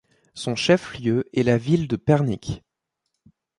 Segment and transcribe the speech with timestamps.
[0.33, 2.63] Son chef-lieu est la ville de Pernik.